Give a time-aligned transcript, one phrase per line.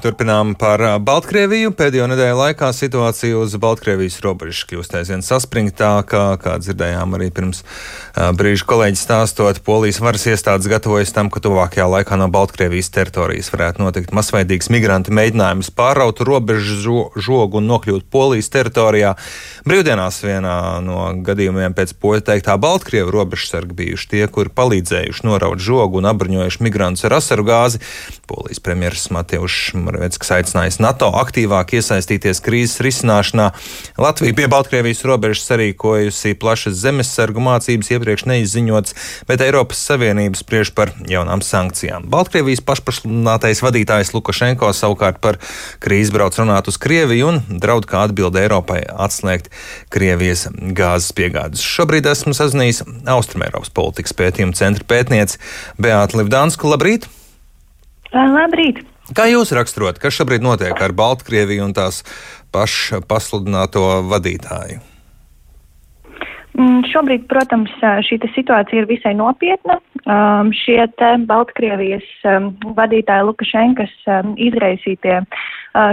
[0.00, 1.74] Turpinām par Baltkrieviju.
[1.76, 7.60] Pēdējo nedēļu laikā situācija uz Baltkrievijas robežas kļūst aizvien saspringtākā, kā dzirdējām arī pirms
[8.16, 9.60] brīža kolēģis stāstot.
[9.66, 15.12] Polijas varas iestādes gatavojas tam, ka tuvākajā laikā no Baltkrievijas teritorijas varētu notikt masveidīgs migrantu
[15.18, 16.80] mēģinājums pāraut robežu
[17.20, 19.12] žogu un nokļūt Polijas teritorijā.
[19.68, 20.56] Brīvdienās vienā
[20.86, 26.64] no gadījumiem pēc poļu teiktā Baltkrievu robežsargi bijuši tie, kuri palīdzējuši noraut žogu un apbruņojuši
[26.64, 27.84] migrantus ar asaru gāzi.
[28.30, 33.48] Polijas premjerministrs Mateušs Moravetskis aicinājis NATO aktīvāk iesaistīties krīzes risināšanā.
[33.98, 38.94] Latvija pie Baltkrievijas robežas sarīkojusi plašas zemesargu mācības iepriekš neizziņots,
[39.26, 42.06] bet Eiropas Savienība spriež par jaunām sankcijām.
[42.12, 45.40] Baltkrievijas pašpasludinātais vadītājs Lukašenko savukārt par
[45.82, 49.50] krīzi brauc runāt uz Krieviju un draud kā atbilde Eiropai atslēgt
[49.90, 51.66] Krievijas gāzes piegādes.
[51.66, 55.42] Šobrīd esmu sazinājies Austrumēropas politikas pētījuma centra pētniece
[55.82, 56.70] Beāta Livdānsku.
[56.70, 57.10] Labrīt!
[58.14, 58.84] Labrīt!
[59.16, 62.04] Kā jūs raksturot, kas šobrīd notiek ar Baltkrieviju un tās
[62.54, 64.78] pašu pasludināto vadītāju?
[66.60, 67.72] Mm, šobrīd, protams,
[68.06, 69.78] šī situācija ir visai nopietna.
[70.60, 70.82] Šie
[71.26, 72.06] Baltkrievijas
[72.76, 73.92] vadītāja Lukašenkas
[74.36, 75.20] izraisītie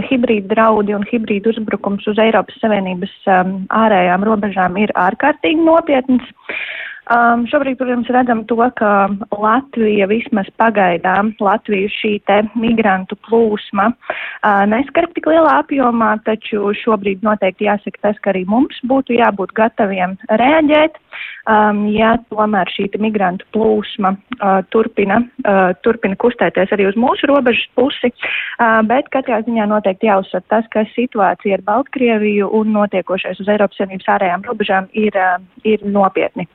[0.09, 6.25] hibrīda draudi un hibrīda uzbrukums uz Eiropas Savienības ārējām robežām ir ārkārtīgi nopietns.
[7.07, 14.65] Um, šobrīd, protams, redzam to, ka Latvija vismaz pagaidām Latviju šī te migrantu plūsma uh,
[14.67, 20.17] neskar tik lielā apjomā, taču šobrīd noteikti jāsaka tas, ka arī mums būtu jābūt gataviem
[20.27, 20.99] reaģēt,
[21.47, 27.71] um, ja tomēr šī migrantu plūsma uh, turpina, uh, turpina kustēties arī uz mūsu robežas
[27.79, 33.55] pusi, uh, bet katrā ziņā noteikti jāuzsver tas, ka situācija ar Baltkrieviju un notiekošais uz
[33.55, 36.51] Eiropas Savienības ārējām robežām ir, uh, ir nopietni.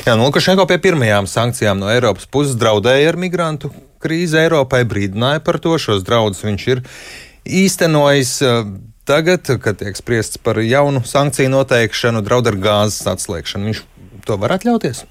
[0.00, 3.68] Jā, nu, Lukašenko pie pirmajām sankcijām no Eiropas puses draudēja ar migrantu
[4.00, 5.74] krīzi Eiropai, brīdināja par to.
[5.76, 6.80] Šos draudus viņš ir
[7.44, 8.38] īstenojis.
[9.10, 13.82] Tagad, kad tiek spriests par jaunu sankciju noteikšanu, draud ar gāzes atslēgšanu, viņš
[14.24, 15.02] to var atļauties?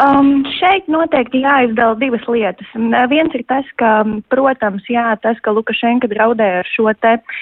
[0.00, 2.70] Um, šeit noteikti jāizdala divas lietas.
[3.12, 4.00] Viens ir tas, ka,
[4.32, 7.40] protams, jā, tas, ka Lukašenka draudēja ar šo te uh,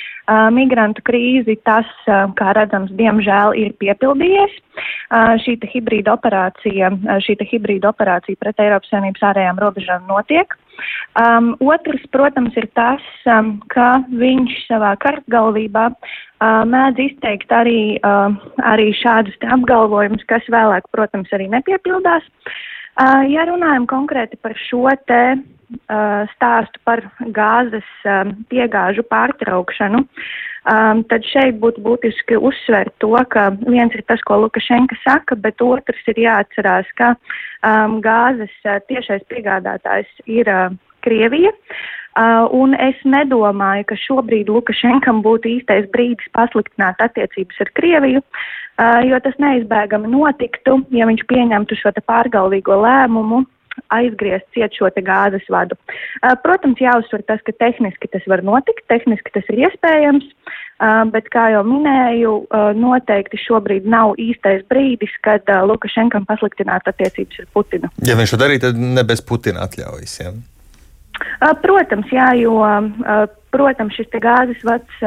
[0.53, 4.57] migrantu krīzi, tas, uh, kā redzams, diemžēl ir piepildījies.
[5.09, 10.55] Uh, šī hibrīda operācija, uh, šī hibrīda operācija pret Eiropas Savienības ārējām robežām notiek.
[11.19, 18.37] Um, otrs, protams, ir tas, um, ka viņš savā kartgalvībā uh, mēdz izteikt arī, uh,
[18.63, 22.29] arī šādus apgalvojumus, kas vēlāk, protams, arī nepiepildās.
[22.29, 22.68] Uh,
[23.31, 25.23] ja runājam konkrēti par šo te
[26.35, 27.03] stāstu par
[27.37, 27.89] gāzes
[28.49, 30.01] piegāžu pārtraukšanu,
[30.65, 36.09] tad šeit būtu būtiski uzsvērt to, ka viens ir tas, ko Lukašenka saka, bet otrs
[36.09, 37.15] ir jāatcerās, ka
[38.05, 38.57] gāzes
[38.89, 40.49] tiešais piegādātājs ir
[41.05, 41.53] Krievija.
[41.53, 48.23] Uh, un es nedomāju, ka šobrīd Lukašenkam būtu īstais brīdis pasliktināt attiecības ar Krieviju,
[49.09, 53.45] jo tas neizbēgami notiktu, ja viņš pieņemtu šo pārgalvīgo lēmumu
[53.95, 55.77] aizgriezt ciet šo gāzes vadu.
[56.43, 60.27] Protams, jāuzsver tas, ka tehniski tas var notikt, tehniski tas ir iespējams,
[61.15, 62.35] bet, kā jau minēju,
[62.79, 67.93] noteikti šobrīd nav īstais brīdis, kad Lukašenkam pasliktināt attiecības ar Putinu.
[68.07, 70.19] Ja viņš to darītu, tad ne bez Putina atļaujas.
[70.25, 70.35] Ja?
[71.63, 72.59] Protams, jā, jo,
[73.55, 75.03] protams, šis te gāzes vads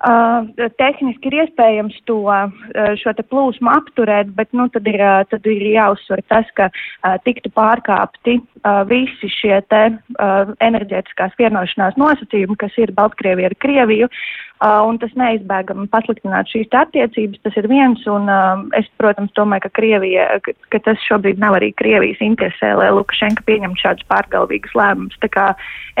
[0.00, 0.46] Uh,
[0.80, 6.22] tehniski ir iespējams to uh, plūsmu apturēt, bet nu, tad, ir, uh, tad ir jāuzsver
[6.32, 12.94] tas, ka uh, tiktu pārkāpti uh, visi šie te uh, enerģētiskās vienošanās nosacījumi, kas ir
[12.96, 18.60] Baltkrievija ar Krieviju, uh, un tas neizbēgami pasliktināt šīs attiecības, tas ir viens, un uh,
[18.76, 23.46] es, protams, domāju, ka Krievija, ka, ka tas šobrīd nav arī Krievijas interesē, lai Lukašenka
[23.48, 25.16] pieņemtu šādus pārgalvīgus lēmumus.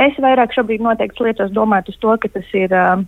[0.00, 3.00] Es vairāk šobrīd noteikti liecos domāt uz to, ka tas ir uh,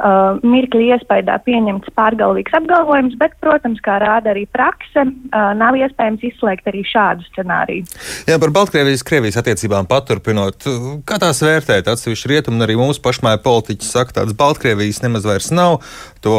[0.00, 6.24] uh, mirkli iespējā pieņemts pārgalvīgs apgalvojums, bet, protams, kā rāda arī prakse, uh, nav iespējams
[6.30, 7.86] izslēgt arī šādu scenāriju.
[8.30, 10.68] Jā, par Baltkrievijas-Krievijas attiecībām paturpinot,
[11.08, 11.92] kā tās vērtēt?
[11.92, 15.80] Atsevišķi rietumi un arī mūsu pašmāja politiķi saka, tādas Baltkrievijas nemaz vairs nav,
[16.24, 16.34] to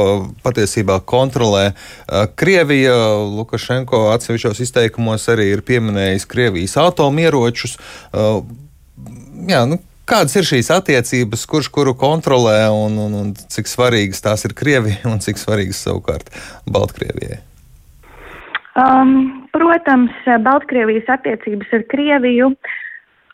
[0.45, 2.95] patiesībā kontrolē uh, Krievija.
[3.35, 7.75] Lukašenko atsevišķos izteikumos arī ir pieminējis Krievijas atomieročus.
[8.13, 8.45] Uh,
[9.49, 14.45] jā, nu, Kādas ir šīs attiecības, kurš kuru kontrolē un, un, un cik svarīgas tās
[14.45, 16.29] ir Krievijai un cik svarīgas savukārt
[16.69, 17.39] Baltkrievijai?
[18.77, 20.13] Um, protams,
[20.45, 22.51] Baltkrievijas attiecības ar Krieviju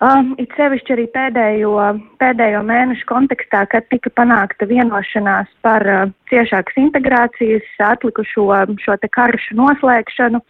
[0.01, 1.75] um, it sevišķi arī pēdējo,
[2.21, 8.49] pēdējo mēnešu kontekstā, kad tika panākta vienošanās par uh, ciešākas integrācijas, atlikušo
[8.83, 10.43] šo te karšu noslēgšanu.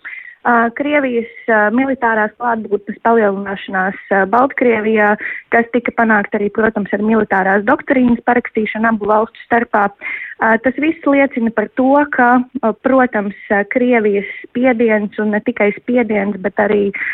[0.73, 1.29] Krievijas
[1.69, 3.99] militārās klātbūtnes palielināšanās
[4.31, 5.11] Baltkrievijā,
[5.53, 9.83] kas tika panākt arī, protams, ar militārās doktrīnas parakstīšanu abu valstu starpā.
[10.65, 12.31] Tas viss liecina par to, ka,
[12.81, 13.37] protams,
[13.69, 17.05] Krievijas spiediens un ne tikai spiediens, bet arī uh,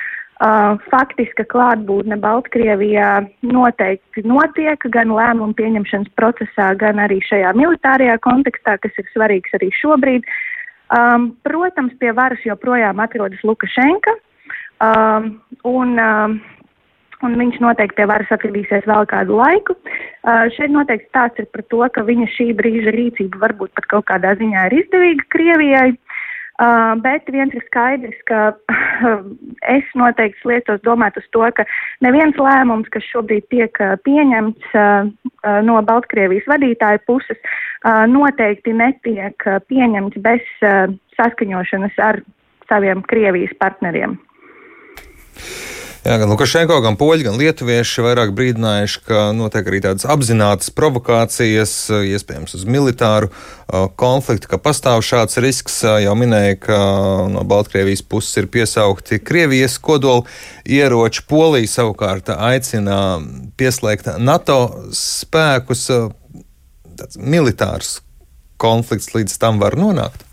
[0.91, 9.01] faktiska klātbūtne Baltkrievijā noteikti notiek gan lēmumu pieņemšanas procesā, gan arī šajā militārajā kontekstā, kas
[9.01, 10.27] ir svarīgs arī šobrīd.
[10.27, 10.57] Uh,
[10.87, 14.13] Um, protams, pie varas joprojām atrodas Lukašenka,
[14.79, 15.33] um,
[15.67, 16.37] un, um,
[17.27, 19.75] un viņš noteikti pie varas atradīsies vēl kādu laiku.
[19.75, 24.07] Uh, šeit noteikti stāsts ir par to, ka viņa šī brīža rīcība varbūt pat kaut
[24.07, 25.89] kādā ziņā ir izdevīga Krievijai.
[26.57, 28.55] Uh, bet viens ir skaidrs, ka
[29.77, 31.65] es noteikti sliecos domāt uz to, ka
[32.05, 34.77] neviens lēmums, kas šobrīd tiek pieņemts
[35.67, 37.39] no Baltkrievijas vadītāja puses,
[38.11, 40.45] noteikti netiek pieņemts bez
[41.17, 42.21] saskaņošanas ar
[42.69, 44.17] saviem Krievijas partneriem.
[46.07, 51.73] Jā, gan Lukašenko, gan poļi, gan lietuvieši vairāk brīdinājuši, ka notiek arī tādas apzinātas provokācijas,
[51.91, 55.81] iespējams, uz militāru uh, konfliktu, ka pastāv šāds risks.
[55.83, 56.77] Jau minēja, ka
[57.33, 60.23] no Baltkrievijas puses ir piesaukti Krievijas kodoli
[60.77, 61.25] ieroči.
[61.27, 63.17] Polija savukārt aicina
[63.59, 64.61] pieslēgt NATO
[64.95, 65.89] spēkus
[66.95, 67.97] tāds militārs
[68.55, 70.23] konflikts līdz tam var nonākt?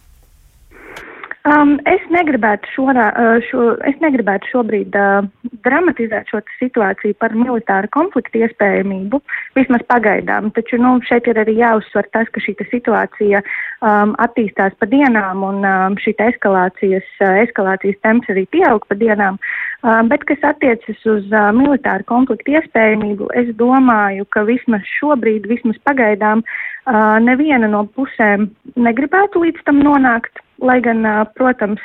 [1.45, 5.27] Um, es, negribētu šo, uh, šo, es negribētu šobrīd uh,
[5.67, 9.21] dramatizēt šo situāciju par militāru konfliktu iespējamību,
[9.59, 10.49] vismaz pagaidām.
[10.57, 15.61] Taču nu, šeit ir arī jāuzsver tas, ka šī situācija um, attīstās pa dienām un
[15.69, 19.37] um, šī eskalācijas, uh, eskalācijas temps arī pieaug pa dienām.
[19.85, 25.77] Uh, bet, kas attiecas uz uh, militāru konfliktu iespējamību, es domāju, ka vismaz šobrīd, vismaz
[25.85, 28.49] pagaidām, uh, neviena no pusēm
[28.81, 30.41] negribētu līdz tam nonākt.
[30.63, 31.03] Lai gan,
[31.35, 31.83] protams,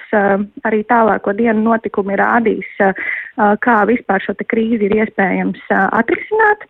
[0.68, 2.68] arī tālāko dienu notikumi rādīs,
[3.66, 6.68] kā vispār šo krīzi ir iespējams atrisināt.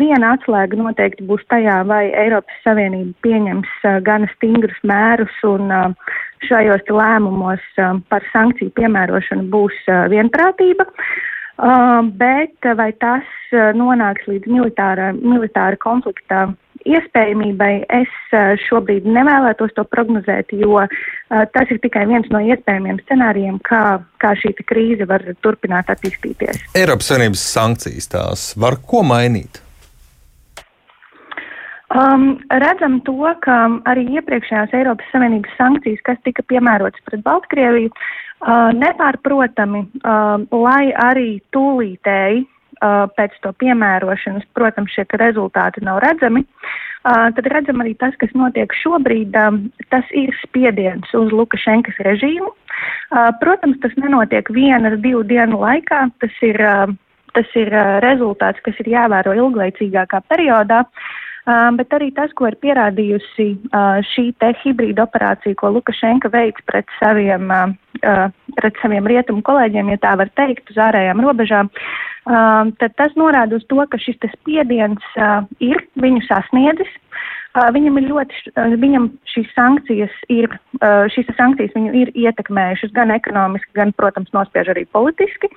[0.00, 3.74] Viena atslēga noteikti būs tajā, vai Eiropas Savienība pieņems
[4.08, 5.68] gana stingrus mērus un
[6.48, 7.66] šajos lēmumos
[8.08, 9.82] par sankciju piemērošanu būs
[10.14, 10.88] vienprātība.
[12.16, 13.28] Bet vai tas
[13.76, 16.46] nonāks līdz militāra, militāra konflikta
[16.94, 20.90] iespējamībai es eh, šobrīd nevēlētos to prognozēt, jo eh,
[21.54, 26.60] tas ir tikai viens no iespējamiem scenārijiem, kā, kā šī krīze var turpināt attīstīties.
[26.78, 29.62] Eiropas Savienības sankcijas tās var ko mainīt?
[31.88, 33.56] Um, redzam to, ka
[33.88, 41.30] arī iepriekšējās Eiropas Savienības sankcijas, kas tika piemērotas pret Baltkrieviju, uh, nepārprotami, uh, lai arī
[41.56, 42.44] tūlītēji
[42.80, 46.44] pēc to piemērošanas, protams, šie rezultāti nav redzami.
[47.08, 49.36] Tad redzam arī tas, kas notiek šobrīd,
[49.92, 52.50] tas ir spiediens uz Lukašenkas režīmu.
[53.40, 56.08] Protams, tas nenotiek vienas, divu dienu laikā.
[56.20, 56.58] Tas ir,
[57.34, 57.72] tas ir
[58.04, 60.84] rezultāts, kas ir jāvēro ilglaicīgākā periodā.
[61.78, 63.46] Bet arī tas, ko ir pierādījusi
[64.10, 67.48] šī te hibrīda operācija, ko Lukašenka veids pret saviem,
[68.58, 71.72] pret saviem rietumu kolēģiem, ja tā var teikt, uz ārējām robežām,
[72.28, 76.90] uh, tad tas norāda uz to, ka šis spiediens uh, ir viņu sasniedzis.
[77.56, 83.10] Uh, viņam ļoti, uh, viņam šīs sankcijas ir, uh, šīs sankcijas viņu ir ietekmējušas gan
[83.14, 85.50] ekonomiski, gan, protams, nospiež arī politiski.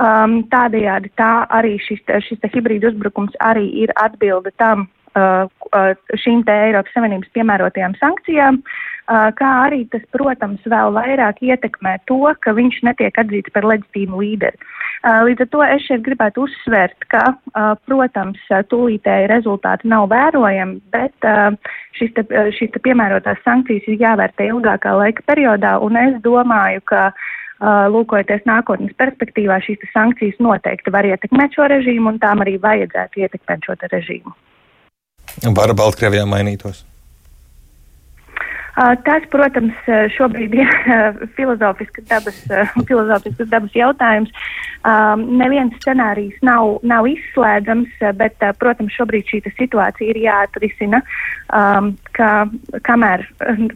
[0.00, 4.86] Um, tādējādi tā arī šis, šis hibrīda uzbrukums arī ir atbilde tam,
[5.16, 8.62] uh, uh, šīm te Eiropas Savienības piemērotajām sankcijām.
[9.10, 14.70] Kā arī tas, protams, vēl vairāk ietekmē to, ka viņš netiek atzīts par leģitīmu līderi.
[15.02, 17.24] Līdz ar to es šeit gribētu uzsvērt, ka,
[17.90, 18.38] protams,
[18.70, 21.26] tūlītēji rezultāti nav vērojami, bet
[21.98, 27.08] šīs, te, šīs te piemērotās sankcijas ir jāvērtē ilgākā laika periodā, un es domāju, ka
[27.90, 33.66] lūkojoties nākotnes perspektīvā, šīs sankcijas noteikti var ietekmēt šo režīmu, un tām arī vajadzētu ietekmēt
[33.66, 34.38] šo režīmu.
[35.58, 36.86] Var Baltkrievijā mainītos?
[38.72, 39.76] Tas, protams,
[40.16, 40.70] šobrīd ir
[41.36, 42.38] filozofiskas dabas,
[42.88, 44.32] filozofiskas dabas jautājums.
[45.22, 51.02] Neviens scenārijs nav, nav izslēdzams, bet, protams, šobrīd šī situācija ir jāatrisina,
[52.16, 52.30] ka
[52.88, 53.26] kamēr,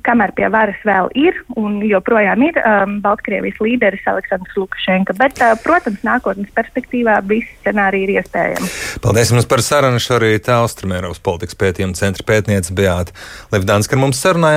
[0.06, 2.56] kamēr pie varas vēl ir un joprojām ir
[3.04, 5.12] Baltkrievijas līderis Aleksandrs Lukašenka.
[5.20, 8.72] Bet, protams, nākotnes perspektīvā visi scenāriji ir iespējami.
[9.04, 10.00] Paldies jums par sarunu.
[10.06, 13.12] Šorīt Austrumēropas politikas pētījuma centra pētniece Beāta
[13.52, 14.56] Levdāns, ka mums sarunājās.